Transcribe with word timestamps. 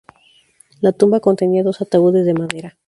La 0.79 0.93
tumba 0.93 1.19
contenía 1.19 1.61
dos 1.63 1.79
ataúdes 1.79 2.25
de 2.25 2.33
madera. 2.33 2.75